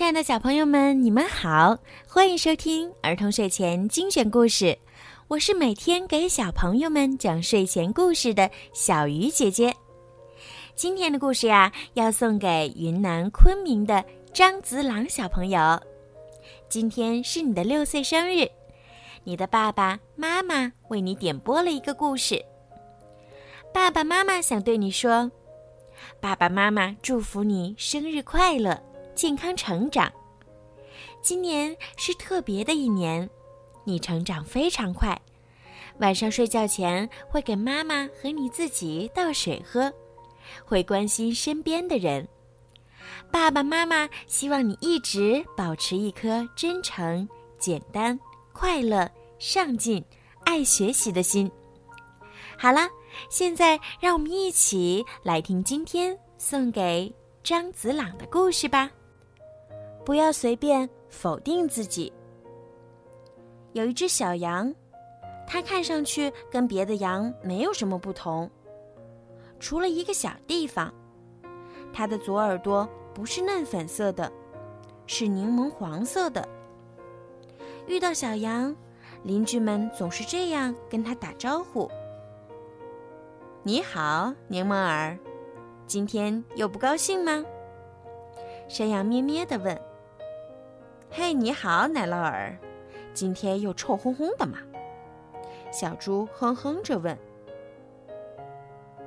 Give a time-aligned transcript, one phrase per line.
[0.00, 1.76] 亲爱的小朋友们，你们好，
[2.08, 4.78] 欢迎收听儿童睡前精选故事。
[5.28, 9.76] 我是每天给小朋友们讲睡前故事的小鱼姐姐。
[10.74, 14.02] 今天的故事呀，要送给云南昆明的
[14.32, 15.78] 张子朗小朋友。
[16.66, 18.48] 今天是你的六岁生日，
[19.24, 22.42] 你的爸爸妈妈为你点播了一个故事。
[23.70, 25.30] 爸爸妈妈想对你说
[26.22, 28.82] ：“爸爸妈妈祝福你生日快乐。”
[29.14, 30.10] 健康成长，
[31.20, 33.28] 今年是特别的一年，
[33.84, 35.20] 你成长非常快。
[35.98, 39.92] 晚上睡觉前会给妈妈和你自己倒水喝，
[40.64, 42.26] 会关心身边的人。
[43.30, 48.18] 爸爸妈妈希望你一直保持一颗真诚、简单、
[48.52, 50.02] 快乐、上进、
[50.44, 51.50] 爱学习的心。
[52.56, 52.88] 好了，
[53.28, 58.90] 现在让我们一起来听今天送给张子朗的故事吧。
[60.10, 62.12] 不要随便否定自己。
[63.74, 64.74] 有一只小羊，
[65.46, 68.50] 它看上去跟别的羊没有什么不同，
[69.60, 70.92] 除了一个小地方，
[71.92, 74.32] 它的左耳朵不是嫩粉色的，
[75.06, 76.44] 是柠檬黄色的。
[77.86, 78.74] 遇到小羊，
[79.22, 81.88] 邻居们总是这样跟它打招呼
[83.62, 85.16] ：“你好，柠檬耳，
[85.86, 87.44] 今天又不高兴吗？”
[88.66, 89.80] 山羊咩咩地问。
[91.12, 92.56] 嘿，你好，奶酪儿，
[93.12, 94.58] 今天又臭烘烘的吗？
[95.72, 97.18] 小猪哼哼着问。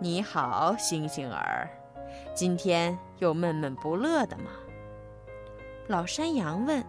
[0.00, 1.70] 你好，星星儿，
[2.34, 4.50] 今天又闷闷不乐的吗？
[5.86, 6.84] 老山羊问。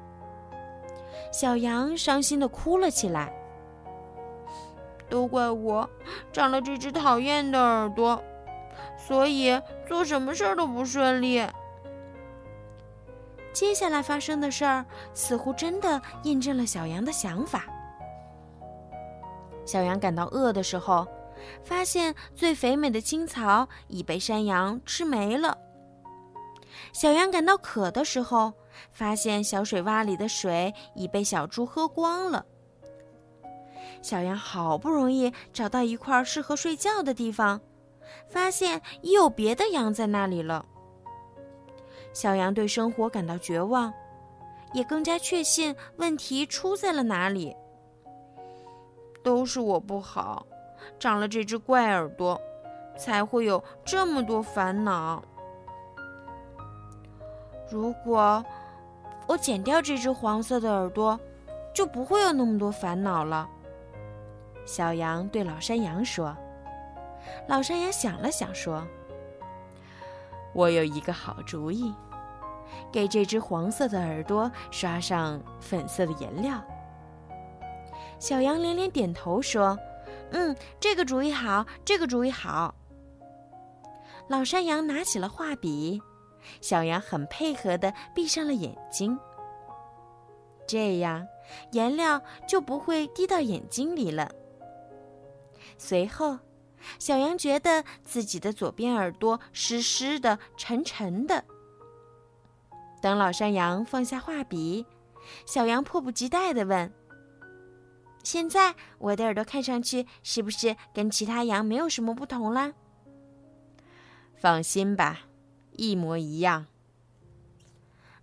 [1.32, 3.32] 小羊伤心的哭了起来。
[5.08, 5.88] 都怪我
[6.34, 8.20] 长了这只讨厌的耳朵，
[8.98, 11.46] 所以做什么事儿都不顺利。
[13.56, 17.66] 接下来发生的事儿似乎真的印证了小羊的想法。
[19.66, 21.08] 小羊感到饿的时候，
[21.64, 25.58] 发现最肥美的青草已被山羊吃没了。
[26.92, 28.52] 小羊感到渴的时候，
[28.92, 32.46] 发现小水洼里的水已被小猪喝光了。
[34.02, 37.62] 小羊好不容易找到一块适合睡觉的地方，
[38.28, 40.66] 发现已有别的羊在那里了。
[42.16, 43.94] 小羊对生活感到绝望，
[44.72, 47.54] 也更加确信问题出在了哪里。
[49.22, 50.48] 都是我不好，
[50.98, 52.40] 长了这只怪耳朵，
[52.98, 55.22] 才会有这么多烦恼。
[57.70, 58.42] 如果
[59.28, 61.20] 我剪掉这只黄色的耳朵，
[61.74, 63.50] 就不会有那么多烦恼了。
[64.66, 66.34] 小羊对老山羊说。
[67.48, 68.82] 老山羊想了想说。
[70.56, 71.94] 我有一个好主意，
[72.90, 76.64] 给这只黄色的耳朵刷上粉色的颜料。
[78.20, 79.78] 小羊连连点头说
[80.32, 82.74] ：“嗯，这个主意好，这个主意好。”
[84.30, 86.02] 老山羊拿起了画笔，
[86.62, 89.20] 小羊很配合的闭上了眼睛，
[90.66, 91.28] 这样
[91.74, 94.32] 颜料就不会滴到眼睛里了。
[95.78, 96.40] 随后。
[97.00, 101.44] 小羊觉得自己的左边耳朵湿湿的、沉沉的。
[103.02, 104.86] 等老山羊放下画笔，
[105.46, 106.92] 小羊迫不及待地问
[108.24, 112.74] ：“现在我的耳朵看上去是不是跟其他羊没有什么不同啦
[114.38, 115.22] ？”“放心吧，
[115.74, 116.66] 一模一样。”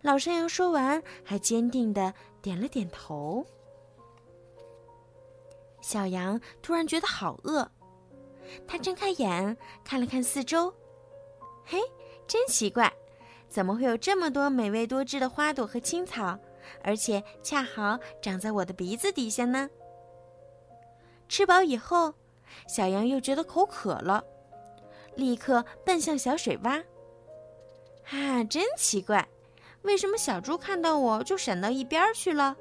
[0.02, 3.46] 老山羊说完，还坚定地点了点头。
[5.80, 7.70] 小羊突然觉得好饿。
[8.66, 10.72] 他睁开眼，看了看四周，
[11.64, 11.78] 嘿，
[12.26, 12.92] 真奇怪，
[13.48, 16.38] 怎么会有这么多美味多汁的花朵和青草，
[16.82, 19.68] 而且恰好长在我的鼻子底下呢？
[21.28, 22.14] 吃饱以后，
[22.68, 24.24] 小羊又觉得口渴了，
[25.14, 26.82] 立刻奔向小水洼。
[28.10, 29.28] 啊，真奇怪，
[29.82, 32.56] 为什么小猪看到我就闪到一边去了？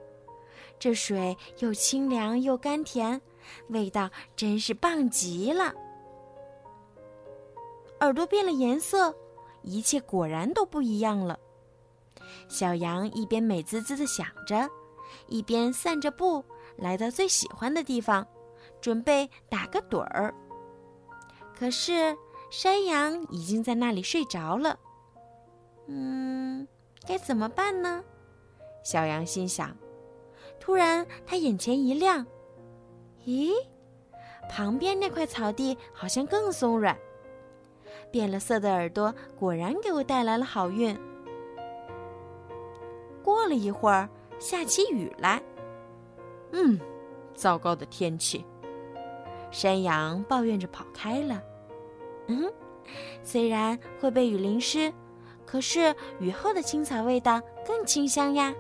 [0.80, 3.22] 这水又清凉又甘甜。
[3.70, 5.74] 味道真是棒极了！
[8.02, 9.16] 耳朵变了颜色，
[9.64, 11.40] 一切果然都不一样了。
[12.48, 14.70] 小羊一边美滋滋的想着，
[15.28, 16.44] 一边散着步，
[16.78, 18.26] 来到最喜欢的地方，
[18.82, 20.34] 准备打个盹儿。
[21.58, 22.16] 可是
[22.50, 24.78] 山羊已经在那里睡着了。
[25.88, 26.68] 嗯，
[27.08, 28.04] 该怎么办呢？
[28.84, 29.76] 小羊心想。
[30.60, 32.26] 突然，他眼前一亮。
[33.26, 33.52] 咦，
[34.50, 36.98] 旁边那块草地好像更松软。
[38.12, 40.98] 变了色的耳朵果然给我带来了好运。
[43.24, 44.10] 过了一会儿，
[44.40, 45.42] 下起雨来。
[46.52, 46.80] 嗯，
[47.34, 48.46] 糟糕的天气。
[49.50, 51.42] 山羊抱怨着跑开了。
[52.28, 52.52] 嗯，
[53.24, 54.92] 虽然会被雨淋湿，
[55.46, 58.54] 可是雨后的青草味道更清香呀。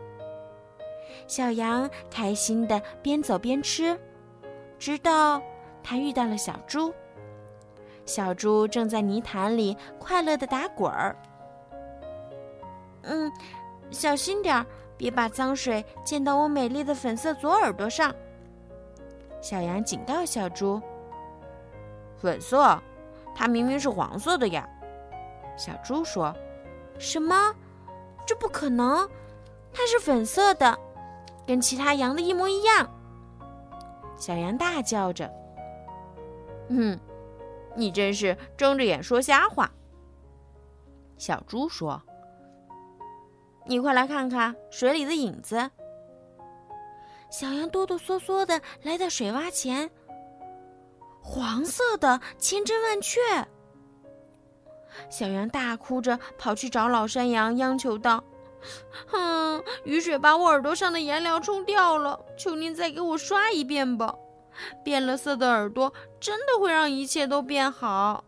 [1.28, 3.98] 小羊开心的边走边吃，
[4.78, 5.42] 直到
[5.82, 6.94] 它遇到了小猪。
[8.06, 11.16] 小猪正在泥潭里快乐的打滚儿。
[13.04, 13.32] 嗯，
[13.90, 14.66] 小心点儿，
[14.98, 18.14] 别把脏水溅到我美丽的粉色左耳朵上。
[19.42, 20.80] 小羊警告小猪
[22.22, 22.80] ：“粉色，
[23.36, 24.68] 它明明是黄色的呀。”
[25.58, 26.36] 小猪说
[27.00, 27.54] ：“什么？
[28.26, 29.10] 这不可能！
[29.74, 30.78] 它是粉色的，
[31.48, 32.88] 跟其他羊的一模一样。”
[34.16, 35.28] 小羊大叫着
[36.70, 37.00] ：“嗯，
[37.76, 39.72] 你真是睁着眼说瞎话。”
[41.18, 42.02] 小猪说
[43.68, 45.70] ：“你快来看看水里的影子。”
[47.30, 49.90] 小羊哆哆嗦嗦的来到水洼前，
[51.22, 53.20] 黄色的千真万确。
[55.10, 58.22] 小羊大哭着跑去找老山羊，央求道
[59.08, 64.14] ：“哼，雨水把我耳朵上的颜料冲掉了，求您再给我刷一遍吧！
[64.84, 68.24] 变了色的耳朵真的会让一切都变好。”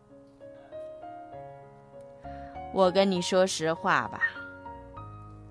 [2.74, 4.20] 我跟你说实话吧，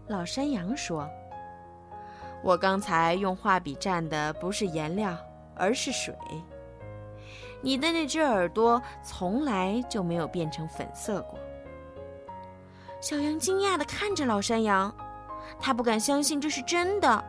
[0.07, 1.09] 老山羊说。
[2.43, 5.17] 我刚才用画笔蘸的不是颜料，
[5.55, 6.13] 而是水。
[7.61, 11.39] 你的那只耳朵从来就没有变成粉色过。
[12.99, 14.93] 小羊惊讶的看着老山羊，
[15.57, 17.23] 他不敢相信这是真的。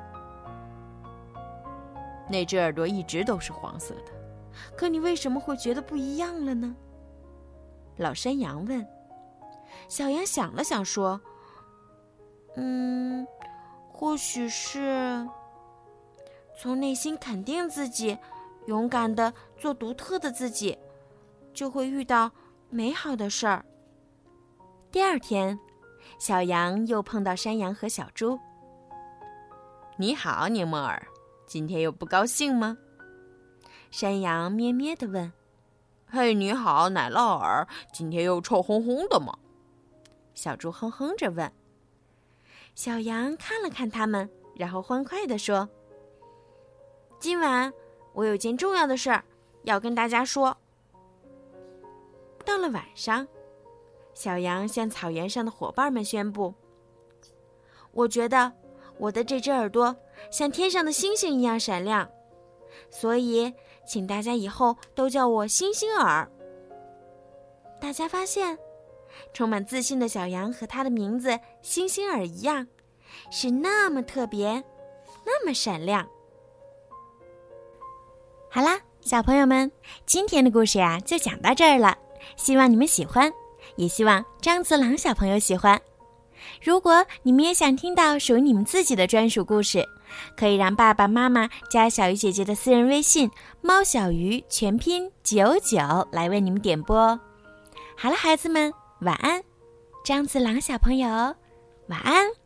[2.35, 4.13] 那只耳朵一直都是黄色的，
[4.77, 6.75] 可你为什么会觉得不一样了呢？
[7.99, 8.85] 老山羊问。
[9.89, 11.21] 小羊想了想说
[12.57, 13.25] ：“嗯。”
[13.97, 15.25] 或许是
[16.59, 18.19] 从内心肯定自己，
[18.67, 20.77] 勇敢的做独特的自己，
[21.55, 22.33] 就会遇到
[22.71, 23.65] 美好的事儿。
[24.91, 25.57] 第二天，
[26.19, 28.37] 小羊又碰到山羊和小猪。
[29.97, 31.07] 你好，柠檬耳，
[31.47, 32.77] 今天又不高兴吗？
[33.91, 35.33] 山羊咩咩的问。
[36.07, 39.37] 嘿，你好，奶酪耳，今天又臭烘烘的吗？
[40.35, 41.51] 小猪哼哼着问。
[42.75, 45.69] 小羊看了看他们，然后欢快地说
[47.21, 47.73] ：“今晚
[48.13, 49.25] 我有件重要的事儿
[49.63, 50.57] 要跟大家说。”
[52.45, 53.27] 到了晚上，
[54.13, 56.53] 小羊向草原上的伙伴们宣布
[57.93, 58.53] ：“我觉得
[58.99, 59.95] 我的这只耳朵
[60.31, 62.11] 像天上的星星一样闪亮，
[62.91, 63.53] 所以
[63.87, 66.31] 请大家以后都叫我星星耳。”
[67.81, 68.59] 大家发现。
[69.33, 72.67] 充满自信的小羊和它的名字星星耳一样，
[73.31, 74.65] 是那么特别，
[75.25, 76.05] 那么闪亮。
[78.51, 79.71] 好啦，小朋友们，
[80.05, 81.97] 今天的故事呀就讲到这儿了。
[82.37, 83.33] 希望你们喜欢，
[83.77, 85.81] 也希望张子朗小朋友喜欢。
[86.61, 89.89] 如果你们也想听到属于你们自己的专属故事，
[90.37, 93.31] 可以让爸爸妈妈加小鱼姐姐的私人微信
[93.63, 95.79] “猫小鱼”全拼九九
[96.11, 97.19] 来为你们点播。
[97.97, 98.73] 好了，孩子们。
[99.01, 99.43] 晚安，
[100.03, 101.09] 张子朗小朋友，
[101.89, 102.44] 晚安。